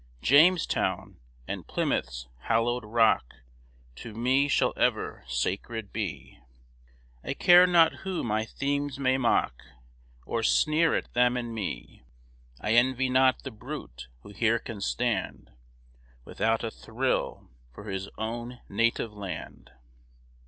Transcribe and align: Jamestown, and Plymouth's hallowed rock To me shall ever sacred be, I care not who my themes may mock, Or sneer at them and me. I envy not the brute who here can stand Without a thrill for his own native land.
Jamestown, 0.23 1.19
and 1.47 1.67
Plymouth's 1.67 2.27
hallowed 2.45 2.83
rock 2.83 3.35
To 3.97 4.15
me 4.15 4.47
shall 4.47 4.73
ever 4.75 5.23
sacred 5.27 5.93
be, 5.93 6.39
I 7.23 7.35
care 7.35 7.67
not 7.67 7.97
who 7.97 8.23
my 8.23 8.43
themes 8.45 8.97
may 8.97 9.19
mock, 9.19 9.53
Or 10.25 10.41
sneer 10.41 10.95
at 10.95 11.13
them 11.13 11.37
and 11.37 11.53
me. 11.53 12.01
I 12.59 12.73
envy 12.73 13.09
not 13.11 13.43
the 13.43 13.51
brute 13.51 14.07
who 14.21 14.29
here 14.29 14.57
can 14.57 14.81
stand 14.81 15.51
Without 16.25 16.63
a 16.63 16.71
thrill 16.71 17.51
for 17.71 17.83
his 17.83 18.09
own 18.17 18.59
native 18.67 19.13
land. 19.13 19.69